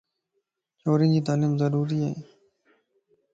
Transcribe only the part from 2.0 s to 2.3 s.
ائي.